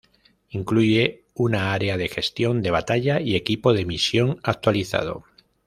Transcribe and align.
Incluye 0.49 1.25
una 1.35 1.73
área 1.73 1.95
de 1.95 2.07
gestión 2.09 2.63
de 2.63 2.71
batalla 2.71 3.21
y 3.21 3.35
equipo 3.35 3.71
de 3.71 3.85
misión 3.85 4.39
actualizado. 4.41 5.25